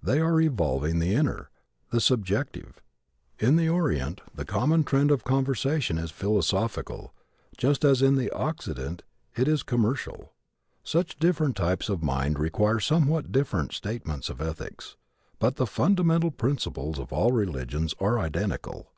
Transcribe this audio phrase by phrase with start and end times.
[0.00, 1.50] They are evolving the inner,
[1.90, 2.80] the subjective.
[3.40, 7.12] In the Orient the common trend of conversation is philosophical,
[7.58, 9.02] just as in the Occident
[9.34, 10.34] it is commercial.
[10.84, 14.94] Such different types of mind require somewhat different statements of ethics,
[15.40, 18.92] but the fundamental principles of all religions are identical.